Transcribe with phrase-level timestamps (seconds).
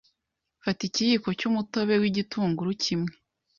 [0.63, 3.13] fata ikiyiko cy’umutobe w’igitunguru kimwe